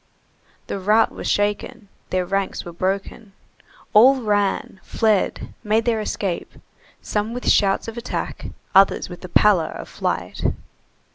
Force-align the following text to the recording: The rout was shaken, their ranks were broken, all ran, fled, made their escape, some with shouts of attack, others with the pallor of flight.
The 0.65 0.79
rout 0.79 1.11
was 1.11 1.27
shaken, 1.29 1.87
their 2.09 2.25
ranks 2.25 2.65
were 2.65 2.73
broken, 2.73 3.33
all 3.93 4.19
ran, 4.23 4.79
fled, 4.83 5.53
made 5.63 5.85
their 5.85 6.01
escape, 6.01 6.53
some 7.03 7.35
with 7.35 7.47
shouts 7.47 7.87
of 7.87 7.99
attack, 7.99 8.47
others 8.73 9.09
with 9.09 9.21
the 9.21 9.29
pallor 9.29 9.67
of 9.69 9.87
flight. 9.87 10.43